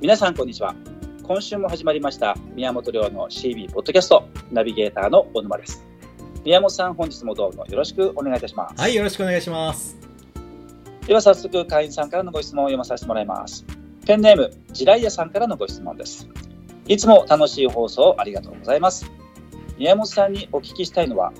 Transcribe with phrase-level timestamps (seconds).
[0.00, 0.74] 皆さんこんにちは。
[1.24, 5.84] 今週も始まりました宮本亮の CB ポッドキャストナビゲーターの小沼です。
[6.42, 8.80] 宮本さん本日もどうぞよろしくお願いいたします。
[8.80, 9.98] はいよろしくお願いします。
[11.06, 13.66] では早速会員さんからのご質問を読まさせてもらいます。
[14.06, 16.26] ペンネームジライヤさんからのご質問です。
[16.88, 19.04] いつも楽しい放送ありがとうございます。
[19.76, 21.30] 宮本さんにお聞きしたいのは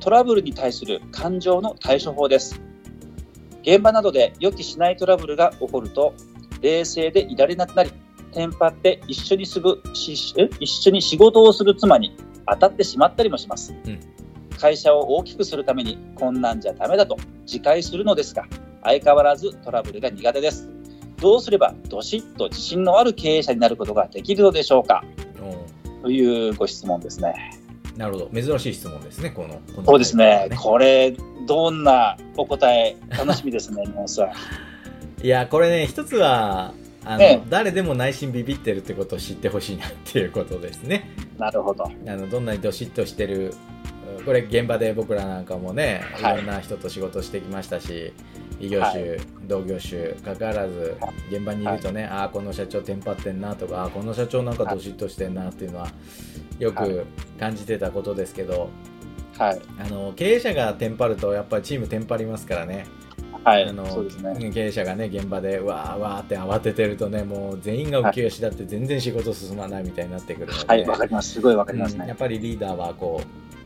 [0.00, 2.58] トラブルに対する感情の対処法です。
[3.60, 6.14] 現場などで予期しないトラブルが起こると
[6.62, 7.92] 冷静でいられなくなり
[8.36, 10.12] テンパって一緒にすぐし
[10.60, 12.14] 一緒に仕事をする妻に
[12.46, 13.98] 当たってしまったりもします、うん。
[14.60, 18.44] 会社を大きくするためにこんなんじゃダメだと自戒するのですが
[18.82, 20.68] 相変わらずトラブルが苦手です。
[21.18, 25.02] どうすればどしっと自信のある経営者になることができるのでしょうか？
[25.40, 27.58] おというご質問ですね。
[27.96, 28.42] なるほど。
[28.42, 30.48] 珍しい質問ですねこのこのそうですね。
[30.50, 30.56] ね。
[30.60, 31.16] これ、
[31.46, 35.24] どんなお答え、楽しみですね、 皆さん。
[35.24, 36.74] いやこれね一つは
[37.06, 37.42] あの、ええ。
[37.48, 41.10] 誰でも内心ビビってるってことを知ってほしいなっていうことですね。
[41.38, 41.84] なるほど。
[41.84, 43.54] あのどんなにどしっとしてる
[44.24, 46.34] これ現場で僕らなんかもね、はい。
[46.34, 48.12] い、ろんな人と仕事してきましたし
[48.58, 50.96] 異業種、は同業種かかわらず
[51.30, 55.88] 現場にいるとね、ああこの社長テンパってんなとかあーこの社長なんかどしっとしてんなっていうのは
[56.58, 56.90] よはい。
[56.90, 57.06] く
[57.38, 58.70] 感じてたことですけど、
[59.38, 59.60] はい。
[59.78, 62.86] あの経営者がテンパるとやっぱりチームテンパりますからね
[63.46, 63.72] はいあ。
[63.72, 64.50] のね。
[64.52, 71.34] 経営者がね現場でわーわーって慌ててるとねもう全員が浮き足立って全然仕事進まないみたいになってくるので、はい、わかります。
[71.34, 72.16] すごいわかりますねうんやっ。
[72.16, 73.22] ぱりリーダーはこ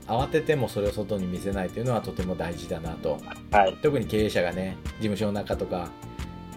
[0.06, 3.19] う慌ててもそれを外に見せないというのはとても大事だなと
[3.50, 3.77] はい。
[3.81, 5.89] 特に経営者がね事務所の中とか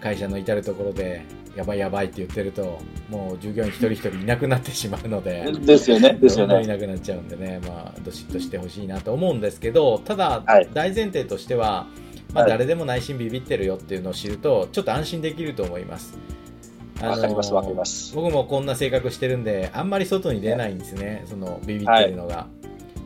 [0.00, 1.24] 会社の至るところで
[1.56, 2.78] やばいやばいって言ってると
[3.08, 5.50] もう従業員一人一人いなくなってしまうので。
[5.60, 6.12] ですよね。
[6.14, 6.74] ですよどんどんいね。
[6.74, 11.86] なくなっちゃうんでね、まあ、どしっとしてほしいなと思うんですけど、ただ、はい大前提としては、
[12.34, 12.50] まあ、はい。
[12.50, 16.18] 誰でも内心ビビってるよっていうのを知ると、ちょっと安心できると思います。
[17.00, 18.14] わかりますわかります。
[18.14, 22.46] 僕もこんな性格してるんで、あんまり外に出ないんですね、そのビビってるのが。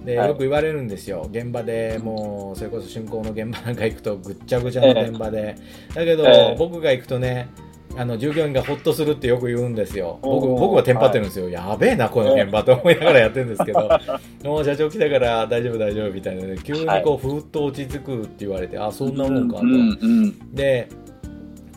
[0.04, 0.28] ではい。
[0.28, 5.56] よく言われるんですよ、現場でもうそれこそ竣工の現場なんか行くとぐっちゃぐちゃの現場で、
[5.94, 6.56] だけど、ええ。
[6.58, 7.48] 僕が行くとね、
[7.96, 13.88] あの従業員がほっとするってよく言うんですよ、僕僕はテンパってるんですよ、やべえな、この現場と思いながらやってるんですけど、
[14.44, 19.62] もう社長来たから大丈夫、大丈夫みたいなね、急にこうふーっと落ち着くって言われて、あそんなもんかと。
[19.62, 20.54] うん、うん。
[20.54, 20.88] で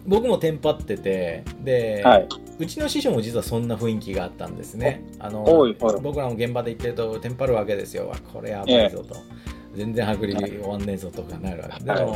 [0.06, 2.28] 僕もテンパっててで、はい。
[2.60, 5.04] うちの師匠も実はそんな雰囲気があったんですね。
[5.20, 5.44] あの
[6.02, 8.08] 僕らも現場で行ってるとテンパるわけですよ。
[8.08, 9.16] わこれやばいぞと。
[9.74, 11.84] 全然剥離終わんねえぞとかなるわけ。
[11.84, 12.12] でも、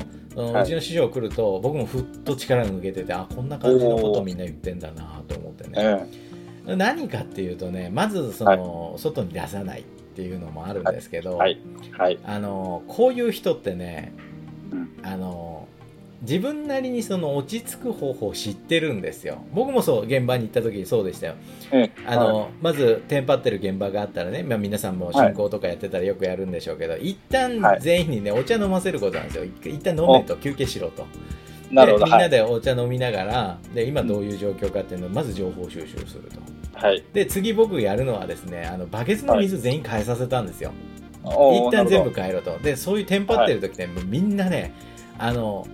[0.54, 0.64] はい。
[0.64, 6.08] うちの師匠来ると僕もふっと力抜けててあこんな感じのことをみんな言ってんだなと思ってね。
[6.68, 9.84] え何かっていうとねまずその、外に出さないっ
[10.16, 11.62] ていうのもあるんですけど、えはい。
[11.98, 12.20] はい。
[12.24, 14.14] あのこういう人ってね、
[14.72, 14.90] うん。
[15.04, 15.68] あの
[16.28, 19.44] 自分なりにその落ち着く方法を知ってるんですよ。
[19.54, 21.36] 僕もそう現場に行った時そうでしたよ。
[21.72, 27.82] ええあの、まずテンパってる現場があったらね、まあ、皆さんも進行とかやってたらよくやるんでしょうけど、一旦はい。
[27.82, 29.46] 全員にねお茶飲ませることなんですよ。
[29.46, 31.06] 一旦飲めと休憩しろと。
[31.72, 32.06] なるほど。
[32.06, 32.20] でみんは。
[32.20, 36.40] ないでお茶飲みながらで今どういう状況かっていうのをまず情報収集すると。
[36.86, 37.04] はい。
[37.14, 40.72] で次僕やるのはですねあのバケツの水全員変えさせたんですよ、
[41.24, 42.58] 一旦全部変えろと。
[42.60, 44.74] でそういうテンパってる時ね、もうみんなね
[45.18, 45.68] あのよ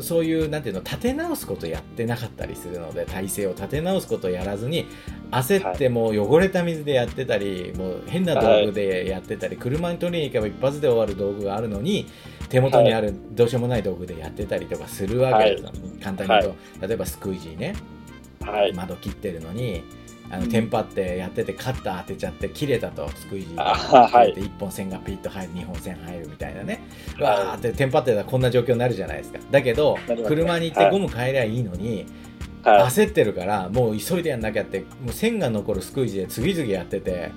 [0.00, 4.86] そういうなんていうの立て直すことやってなかったりするので体勢を立て直すことをやらずに
[5.30, 12.06] 焦ってもう汚れた水でやってたり、もう変な道具でやってたり、車に取りに行けば一発で終わる道具があるのに
[12.48, 15.70] 手元にあるどうしようもない道具でやってたりとかするわけですよ、
[16.02, 17.74] 簡単に言うと、例えばスクイージーね
[18.44, 18.72] はい。
[18.72, 19.84] 窓切ってるのに
[20.30, 20.48] あのうん。
[20.48, 26.82] テンパってやっててカッター当てちゃって切れたとスクイージーあがて1本線がピッと入る2本線入るみたいなね。
[27.16, 27.22] はい。
[27.22, 29.38] わーってテンパってたらこんな状況になるじゃないですか。
[29.50, 32.06] だけど車に行ってゴム変えりゃいいのに
[32.62, 37.32] は焦ってるからもう急いでやんなきゃってもう線が残るスクイージーで次々やってて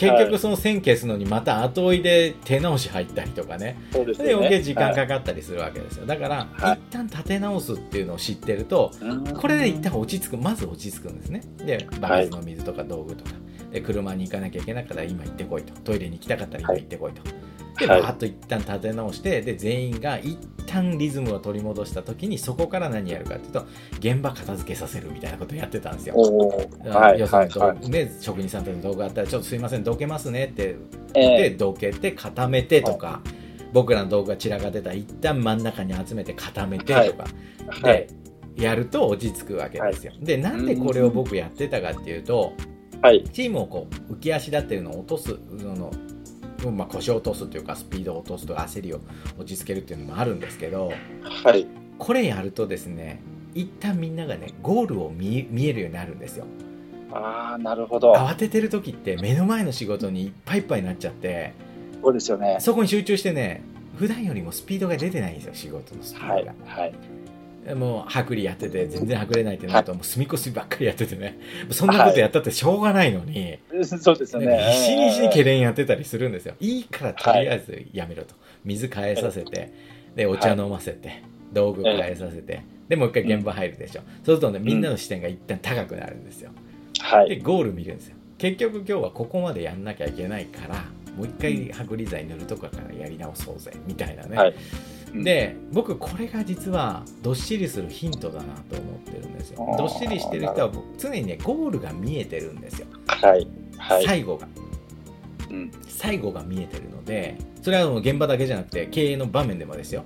[0.00, 3.76] 結局その線消すのにまた後追いで手直し入ったりとかね。
[3.90, 3.94] い。
[3.94, 4.34] そうで。
[4.34, 6.06] 余計時間はいかかったりするわけですよ。
[6.06, 8.90] だからはい一旦立て直すっていうのを知ってると
[9.38, 10.36] これで一旦落ち着く。
[10.36, 11.42] まず落ち着くんですね。
[11.58, 13.32] でバケツの水とか道具とか、
[13.70, 15.72] で車に行かなきゃいけなかったら今行ってこいと。
[15.82, 17.22] トイレに行きたかったら今行ってこいと、
[17.78, 18.02] ではい。
[18.02, 20.38] バーッと一旦立て直してで全員が一
[20.70, 23.66] 旦リズムを取り戻した時にそこから何やるかっていうと
[23.98, 27.20] 現場片付けさせるみたいなことをやってたんですよはい。
[27.20, 27.78] 要するに道はい。
[27.80, 30.76] 具、ね、職人さんとの道具あったらちょっとすいませんどけますねって
[31.14, 33.20] えでえどけて固めてとか、
[33.72, 37.24] 僕らの道具が散らかってたら一旦真ん中に集めて固めてとか、
[37.82, 38.06] はい。
[38.06, 38.08] で
[38.56, 42.52] やると落ち着くわけですよ、でなんでこれを僕やってたかっていうと
[43.02, 43.24] はい。
[43.32, 45.36] チームをこう浮き足立ってるのを落とすそ
[46.66, 49.00] のまあ、腰を落とすというかスピードを落とすとか焦りを
[49.38, 50.92] 落ち着けるっていうのもあるんですけど
[51.22, 51.66] はい。
[51.98, 53.20] これやるとですね
[53.54, 56.46] 一旦みんながねゴールを見見えるようになるんですよ
[57.12, 58.12] ああ、なるほど。
[58.12, 61.52] 慌ててる時って目の前の仕事にいっぱいいっぱいになっちゃって
[62.02, 62.58] そうですよね。
[62.60, 63.62] そこに集中してね
[63.96, 66.46] 普段よりもスピードが出てないんですよ仕事のスピードが、はい。
[66.64, 66.94] はい。
[67.74, 71.38] もう薄利やってて全然薄れないってなるともう隅っこ隅ばっかりやっててね。
[71.70, 74.46] そんなことやったってしょうがないのに、 そうですね。
[74.72, 76.54] 必死にしにけれんやってたりするんですよ。
[76.60, 78.34] いいからとりあえずやめろと。
[78.64, 79.72] 水変えさせて
[80.16, 81.22] でお茶飲ませて
[81.52, 84.02] 道具変えさせてでもう一回現場入るでしょ。
[84.24, 86.50] そうするとねみんなの視点が一旦高くなるんですよ。
[87.00, 87.28] はい。
[87.28, 88.16] でゴール見るんですよ。
[88.38, 90.84] 結局今日はここまでやんなきゃいけないから
[91.20, 94.54] もう一回剥離剤塗るとかからやり直そうぜみたいなね、はい
[95.12, 103.44] で僕これが実はどっしりするヒントだなと思ってるんですよどっしりしてる人は常にねゴールが見えてるんですよ、はい。
[103.76, 104.06] はい。
[104.06, 104.46] 最後が
[105.50, 105.72] うん。
[105.88, 110.04] 最後が見えてるのでそれはもう現場だけじゃなくて経営の場面でもですよ、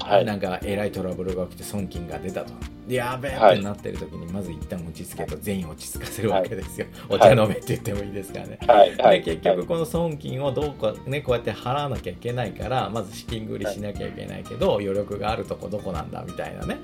[0.00, 0.24] はい。
[0.24, 3.56] なんかえらいトラブルが起きて損金が出たとでやべえはい。
[3.56, 7.18] ってなってる時にまず一旦落ち着けと全員落ち着かせるわけですよ、はい。
[7.18, 8.96] お茶飲めって言ってもいいですからね、はい。
[8.96, 9.22] はい。
[9.22, 16.78] で結局この損金をどうかねこうやって払わなきゃいけないからまず資金繰りしなきゃいけないけど余力があるとこどこなんだみたいなね。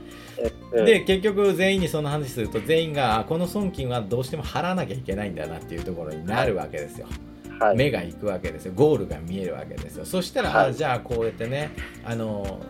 [0.73, 7.07] はい、で結局全員にその話すると全員があこの損金はどうしても払わなきゃいけないんだなっていうところになるわけですよ。
[7.59, 7.77] はい。
[7.77, 8.73] 目が行くわけですよ。
[8.77, 10.05] ゴールが見えるわけですよ。
[10.05, 11.71] そしたら、じゃあこうやってね
[12.05, 12.61] あの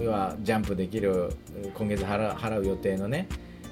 [0.00, 1.30] 要はジャンプできる
[1.74, 3.28] 今月払う払う予定のね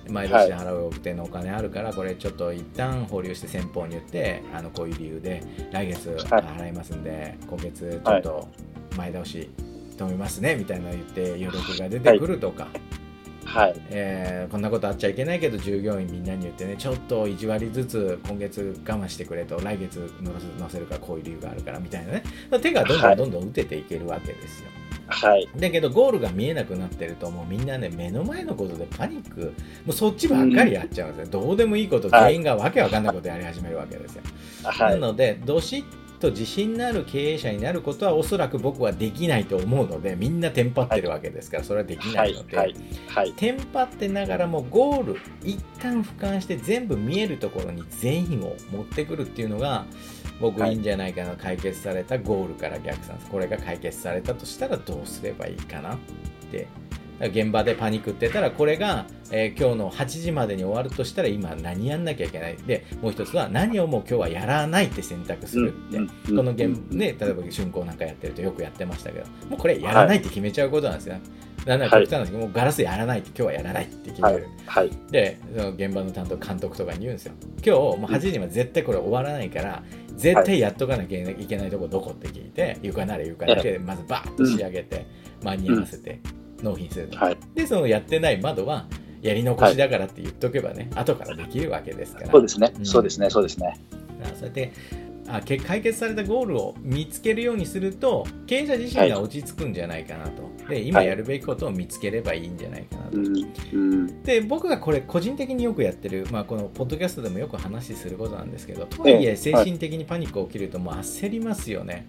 [0.09, 6.43] 毎年払う予定のお金あるから、これちょっと一旦保留して先方に言ってあのこういう理由で来月はい。
[6.43, 8.49] 払いますんで、今月ちょっと
[8.97, 9.49] 前倒し
[9.97, 12.67] 止めますねみたいなの言って余力が出てくるとか、
[13.45, 13.75] はい。
[13.91, 20.13] えーこんなことあっちゃいけないけど従業員みんなに言ってねちょっと1割ずつ今月我慢してくれと来月
[20.59, 22.25] 乗せるからこういう理由があるからみたいなね。
[22.61, 24.82] 手がどんどはいんどんどん打てていけるわけですよ、はい。
[25.57, 29.53] だけどゴールが見えなくなってるともうみんなね目の前のことでパニックも
[29.89, 34.23] うそっちばっかりやっちゃうんですよ、どうでもいいことはい全員がわけわかんないことやり始めるわけですよ、
[34.65, 34.91] は。
[34.91, 35.85] ないのでどしっ
[36.23, 42.47] と自信のある経営者になることはおそらく僕はできないと思うのでみんなテンパってるわけですからそれはできなはいいの。
[42.47, 42.75] で、はい。
[43.09, 43.33] はい。
[43.33, 49.85] テンパってながらもゴール一旦俯瞰して全部見えるところに全員を持ってくるっていうのが
[50.41, 55.99] 僕はいいいんじゃないかな、解決されたゴールから逆算これが解決されたとしたらどうすればいいかなっ
[56.51, 56.67] て。
[57.29, 62.57] 現場でパニックってたらこれが、えー今日の8時までに終わるとしたら今何やんなきゃいけない。
[62.57, 66.09] でもう一つは何をもう今日はやらないって選択するって、うん。
[66.09, 71.17] この現ね、例えば春光なんかやってるとよくやってましたけど、もうこれやらないって決めちゃうことなんですよ。
[71.67, 74.49] なんなら極端なんですけど、もうガラスやらないって、今日はやらないって決める。
[74.67, 74.91] はい。
[75.11, 77.33] で、その現場の担当監督とかに言うんですよ。
[77.65, 79.83] 今日もう8時には絶対これ終わらないから、
[80.17, 85.07] 絶対やっとかなきゃいけないとこどこって聞いて、床なら床だけでまずバーッと仕上げて、
[85.45, 86.21] 間に合わせて
[86.63, 87.19] 納品すると。
[87.19, 87.37] はい。
[87.55, 88.87] で、そのやってない窓は、
[89.21, 92.31] やり残しだからって言っとけばね、後からできるわけですから。
[92.31, 92.81] そうですねう。
[92.81, 93.31] んそうですね。
[93.31, 93.79] そうですね。
[94.25, 94.73] あそうやって
[95.33, 103.37] あけ解決されたゴールを見つけるようにすると経営者自身が落ち着くんじゃないかなと、で今はいやるべきことを見つければいいんじゃないかなと、うん。
[103.73, 104.23] うん。
[104.23, 112.07] で僕がこれ個人的によくやってる、まあ、このポッドキャストでもよく話することなんですけどとはいえええ精神的にパニックが起きるともう焦りますよね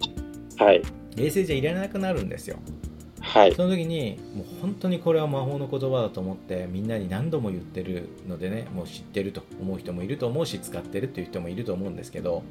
[0.58, 0.82] はい。
[1.16, 2.58] 冷静じゃいられなくなるんですよ
[3.20, 3.54] はい。
[3.54, 12.42] その時にもう本当にこれは魔法の言葉だと思ってみんなに何度も言ってるのでねもう知ってると思う人もいると思うし使ってるっていう人もいると思うんですけど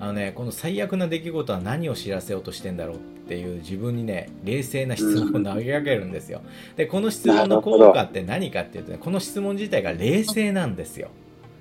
[0.00, 6.40] あのねこの最悪な出来事は何を知らせようとしてんだろうっていう自分にね冷静な質問を投げかけるんですよ
[6.76, 11.08] でこの質問の効果って何かっていうとねこの質問自体が冷静なんですよ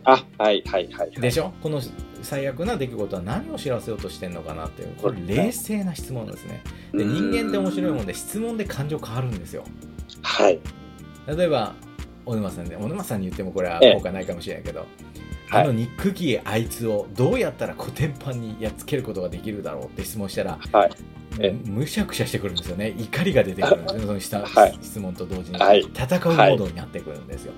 [0.05, 0.63] あ、はい。
[0.65, 0.89] はい。
[0.91, 1.12] はい。
[1.12, 1.51] でしょ？
[1.62, 1.81] この
[2.24, 6.62] 最悪な出来事は何を知らせようとしてんのかなっていうこれ冷静な質問ですね
[6.93, 9.63] で人間って面白いもんで質問で感情変わるんですよ
[10.22, 10.60] はい。
[11.27, 11.75] 例えば
[12.25, 15.19] 小沼さんね小沼さんに言ってもこれはええ効果ないかもしれないけど、はい
[15.51, 20.91] あの憎きあいつをどうやったらコテンパンにやっつけることができるだろうって質問したら、はい。
[21.39, 21.70] ええ。
[21.70, 22.94] むしゃくしゃしてくるんですよね。
[22.98, 24.01] 怒りが出てくるんですよ。
[24.01, 27.53] そのした、はい質問と同時に、はい戦うモードになってくるんですよ、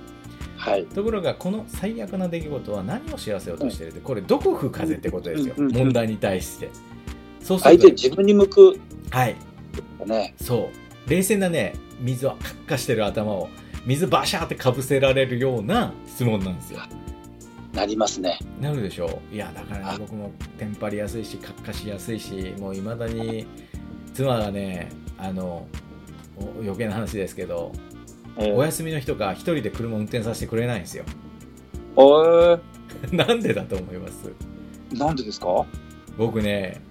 [0.57, 0.85] はい。
[0.85, 6.69] ところがこの最悪な出来事は何を知らせようとしてるってこれどこ吹く風ってことですよ、うんうんうん問題に対して。
[7.41, 8.79] そうす相ると手自分に向く。
[9.09, 9.35] はい。
[10.05, 10.33] ね。
[10.39, 10.69] そ
[11.07, 11.09] う。
[11.09, 13.49] 冷静なね水をカッカしてる頭を
[13.85, 16.81] 水バシャーってかぶせられるような質問なんですよ
[17.73, 18.37] なりますね。
[18.59, 19.35] なるでしょう。
[19.35, 19.97] いやだからねあ。
[19.97, 23.45] 僕もテンパりやすいしカッカしやすいしもういまだに
[24.13, 25.67] 妻がねあの
[26.37, 27.71] お余計な話ですけど、
[28.37, 31.05] えー、お休みの日とか一人で車運転させてくれないんですよ。
[31.95, 32.59] おー
[33.11, 34.31] なんでだと思います？
[34.93, 35.65] なんでですか？
[36.17, 36.81] 僕ね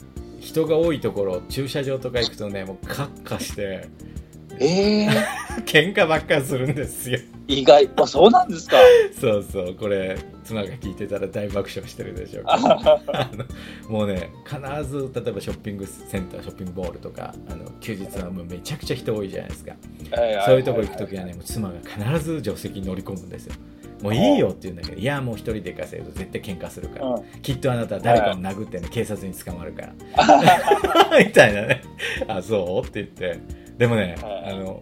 [0.40, 3.86] 人が多いところ駐車場とか行くとねもうカッカして
[4.58, 5.08] ええ。
[5.66, 7.18] 喧嘩ばっかりするんですよ
[7.50, 7.90] 意外。
[7.96, 8.76] あ、そうなんですか。
[9.20, 12.44] そうそう、これ、妻が聞いてたら大爆笑してるでしょう
[13.92, 19.74] もうね、必ず、例えばショッピングセンター、ショッピングモールとか、あの休日はもうめちゃくちゃ人多いじゃないですか。
[20.46, 21.74] そういうとこ行くときはね、もう妻が
[22.14, 23.54] 必ず助手席に乗り込むんですよ。
[24.02, 29.92] もういいよって言うんだけど、いや、もう一人で行かせると絶対喧嘩するから、うんきっとあなたは誰かを殴ってね、警察に捕まるから。
[31.18, 31.82] みたいなね。
[32.26, 32.88] あ、そう？
[32.88, 33.38] って言って。
[33.76, 34.80] でもね、はいあの、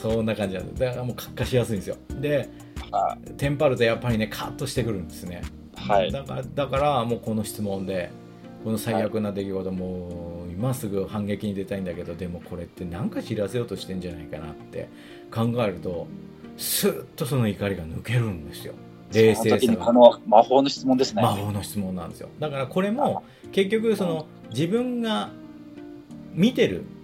[0.00, 0.80] そそんな感じなんです。
[0.80, 1.96] だからもう活化しやすいんですよ。
[2.20, 2.48] で、
[2.90, 5.42] はテンパるとやっぱりね、カッとしてくるんですね。
[5.76, 8.10] はいだから、だからもうこの質問で、
[8.64, 14.88] この最悪な出来事、もう今すぐ反撃に出たいんだけど、でもこれって何か知らせようとしてんじゃないかなって
[15.30, 16.06] 考えると、
[16.56, 18.74] スーッとその怒りが抜けるんですよ。
[19.12, 19.92] 冷その時静さが。
[19.92, 21.22] の魔法の質問ですね。
[21.22, 22.28] 魔法の質問なんですよ。
[22.38, 25.30] だからこれも結局その自分が
[26.34, 26.99] 見てるはい。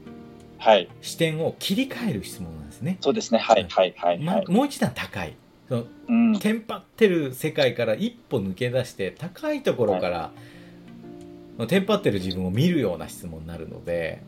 [1.01, 2.99] 視点を切り替える質問なんですね。
[3.01, 3.39] そうですね。
[3.39, 4.19] はい、はい、はい。
[4.19, 5.35] まはいもう一段高い。
[5.69, 6.39] そのうん。
[6.39, 14.23] テンパってる世界から一歩抜け出して高いところから、テンパってる自分を見るような質問になるので、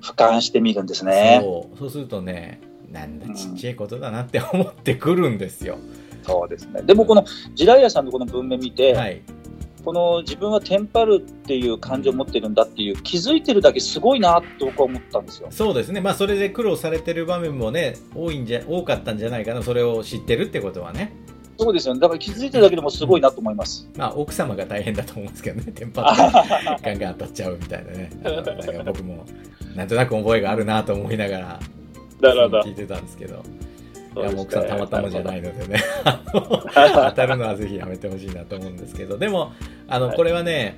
[0.00, 1.40] 俯瞰してみるんですね。
[1.42, 5.78] そうそうするとねなんだうんちっちゃいことだなって思ってくるんですよ。
[6.22, 6.82] そうですね。
[6.82, 9.22] でもこのジライアさんのこの文面見て、はい、
[9.84, 15.48] この自分はテンパるっていう感情を持ってるんだっていう気づいてるだけすごいなと僕は思ったんですよ。
[15.50, 21.14] そうですね、まあ、それで苦労されてる場面もね多いんじゃ多かったんじゃないかなそれを知ってるってことはね、
[21.58, 22.00] そうですよね。
[22.00, 23.88] だから気づいてるだけでもすごいなと思います。
[23.96, 26.16] まあ、奥様が大変だと思うんですけどね テンパっ
[26.78, 29.24] てガンガン当たっちゃうみたいなねなんか僕も
[29.76, 31.60] なんとなく覚えがあるなと思いながら。
[32.20, 33.42] 聞いてたんですけど。
[34.16, 35.82] いやもう奥さんたまたまじゃないのでね。
[36.32, 39.18] 当たるのはぜひやめてほしいなと思うんですけど。
[39.18, 39.52] でも
[39.88, 40.16] あの、はい。
[40.16, 40.76] これはね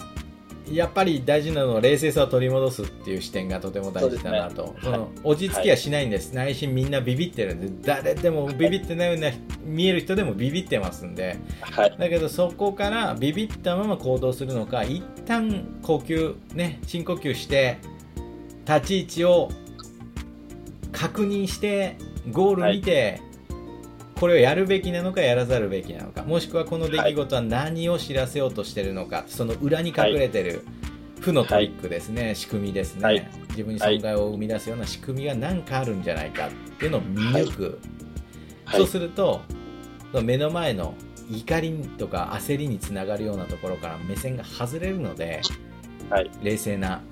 [0.70, 4.74] やっぱり大事なのは冷静さを取り戻すっていう視点がとても大事だなと。
[4.82, 4.98] そ、ね。
[4.98, 7.68] の落ち着きはしないんです、内心みんなビビってるんで。
[7.82, 9.30] 誰でもビビってないような
[9.64, 11.36] 見える人でもビビってますんで。
[11.60, 11.96] はい。
[11.96, 17.78] だけどそこからビビったまま行動するのか一旦呼吸ね深呼吸して
[18.66, 19.50] 立ち位置を
[20.90, 21.96] 確認して
[22.32, 23.20] ゴール見て、
[24.18, 30.64] これをやるべきなのかやらざるべきなのかもしくはこの出来事は何を知らせようとしてるのか、その裏に隠れてる
[31.20, 33.30] 負のトリックですね、仕組みですね、はい。
[33.50, 37.78] 自分に損害を生み出すような仕組みが何かあるんじゃないかっていうのを見抜く、
[38.64, 38.80] はい。
[38.80, 39.42] そうすると
[40.22, 40.94] 目の前の
[41.30, 45.42] 怒りとか焦りにつながるようなところから目線が外れるので、
[46.08, 46.30] はい。
[46.42, 47.02] 冷静な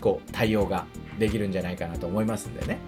[0.00, 0.86] こう対応が
[1.18, 2.78] できるんじゃないかなと思いますんでね。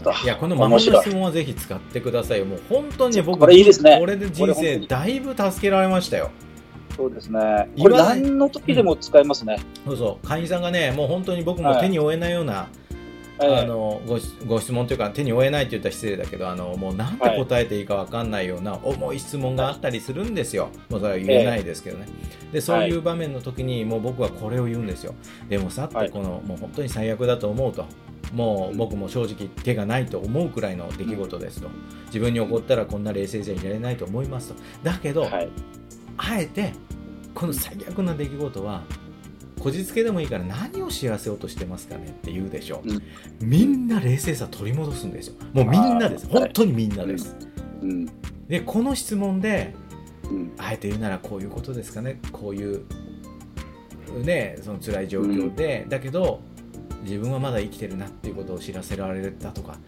[0.00, 0.12] ど。
[0.12, 2.46] いやこの魔法の質問はぜひ使ってくださいよ。
[2.46, 3.98] もう本当に僕これいいですね。
[3.98, 6.30] これで人生だいぶ助けられましたよ。
[6.96, 7.70] そうですね。
[7.78, 9.58] これ何の時でも使えますね。
[9.86, 10.26] そうそう。
[10.26, 12.68] 会員さんがねもう本当に僕も手に負えないような、
[13.40, 13.56] ええ。
[13.60, 22.06] あのごしご質問というか手に負えないって言ったら失礼だけどあのもうなんて答えていいかわかんないような重い質問があったりするんですよ、もうそれは言えないですけどね、
[22.52, 25.14] でそういう場面の時にもう僕はこれを言うんですよ。
[25.48, 27.86] でもさってこの、もう本当に最悪だと思うと
[28.32, 31.68] もう僕も正直手がないと思うくらいの出来事ですと。
[32.06, 34.54] 自分に起こったらこんな冷静じゃいられないと思いますと。
[34.82, 35.48] だけど、はい。
[36.16, 36.72] あえて
[37.34, 38.82] この最悪な出来事は
[39.58, 42.92] こじつけでもいいから何を知らせようとしてますかねって言うでしょ、う。
[42.92, 43.02] ん。
[43.40, 45.34] みんな冷静さ取り戻すんですよ。
[45.52, 46.26] もうみんなです。
[46.28, 47.36] 本当にみんなです、
[47.82, 48.06] うん。
[48.48, 49.74] でこの質問で
[50.24, 50.52] うん。
[50.58, 52.20] あえて言うならこういうことですかね。
[52.32, 52.84] こういう
[54.22, 56.40] ねその辛い状況で、だけど
[57.02, 59.78] 自分はまだ生きてるなっていうことを知らせられたとか。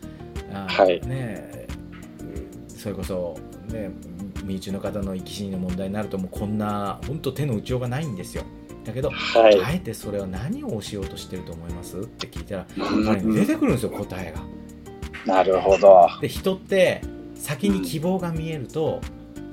[0.53, 1.01] はい。
[1.07, 1.67] ね
[2.69, 3.39] それこそ
[3.69, 3.91] ね
[4.45, 8.45] 身内の方の生き死にの問題になるともうこんな本当手の打ちようがないんですよ。
[8.85, 9.63] だけど、はい。
[9.63, 13.05] あえてそれは何をしようとしてると思いますって聞いたらうん。
[13.05, 15.35] やっぱりね出てくるんですよ答えが。
[15.35, 16.09] なるほど。
[16.21, 17.01] で人って
[17.37, 19.01] 先に希望が見えると、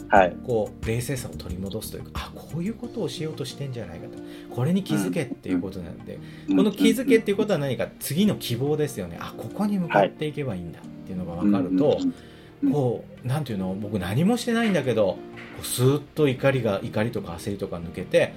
[0.09, 0.35] はい。
[0.45, 4.17] こう冷静さを取り戻すというかあこういうことをしようとしてんじゃないかと。
[4.53, 9.17] これに気づけっていうことなんで、この気づけっていうことは何か次の希望ですよね。
[9.19, 12.71] あここに向かっていけばいいんだっていうのが分かると、うん。
[12.71, 15.17] こうなんていうの僕何もしてないんだけどこ
[15.61, 18.33] うスーッと怒りが怒りとか焦りとか抜けて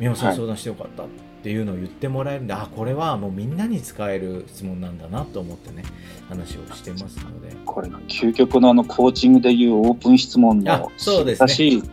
[0.00, 1.06] 宮本さんはい相談してよかったっ
[1.42, 5.84] ていうのを言ってもらえるんで、あこれはもうみんなに使える質問なんだなと思ってね
[6.28, 11.46] 話をしてますので、これが究極のあのコーチングでいうオープン質問あのそうですね。
[11.46, 11.84] 難しいうん、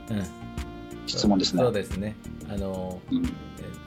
[1.05, 1.63] 質問ですね。
[1.63, 1.73] そう。
[1.73, 2.15] ですね。
[2.49, 3.23] あのうん。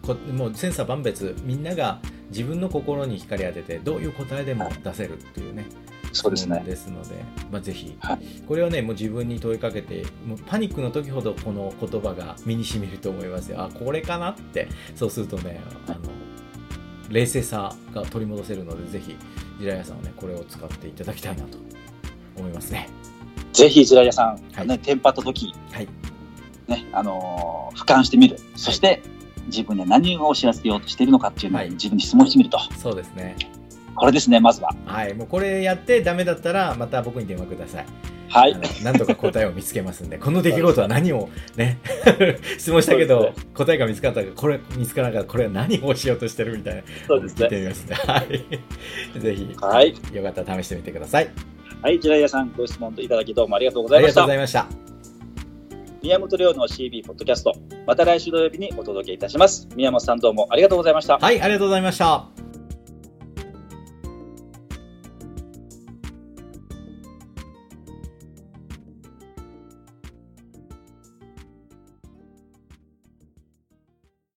[0.02, 1.98] こもう千差万別みんなが
[2.30, 5.66] 自分の心に光当ててどういう答えでも出せるっていうね
[6.12, 6.62] そうですね。
[6.64, 15.98] ですので、まあ、ぜひ、はいこれはねもう自分に問いかけてもうパニックの時ほどこの言葉が身に染みると思いますよあこれかなってそうするとねあの
[17.10, 19.16] 冷静さが取り戻せるのでぜひ
[19.60, 21.58] ジラヤさんはね、これを使っていただきたいなと
[22.36, 22.88] 思いますね。
[23.52, 25.88] ぜひ、ジラヤさん、はいね、テンパった時、はい。
[26.66, 28.38] ね、あのー俯瞰してみる。
[28.56, 29.02] そして、
[29.46, 32.58] 自分で何を知らせようとしているのかっていうのをはい自分に質問してみると。
[32.78, 33.36] そうですね。
[34.00, 34.74] これですね、まずは。
[34.86, 35.14] はい。
[35.14, 37.86] もうこれやってダメだったら、また僕に電話ください。
[38.30, 41.78] はいなんとか答えを見つけますんで、この出来事は何をね、
[42.58, 47.60] 質問したけど、そうで答えが見つかったかこれ見つからなかった、これは何をしようとしてるみたいな、そうです聞いてね。
[47.62, 47.96] みますね。
[47.96, 49.20] はい。
[49.20, 49.94] ぜひ、はい。
[50.12, 51.28] よかったら試してみてください。
[51.82, 54.62] はい、ジライヤさん、ご質問いただきどうもありがとうございましたありがとうござ。
[54.62, 54.90] いました。
[56.02, 57.52] 宮本亮の CB ポッドキャスト、
[57.86, 59.68] また来週土曜日にお届けいたします。
[59.74, 61.18] 宮本さんどうもありがとうございました。
[61.18, 62.39] はい、ありがとうございました。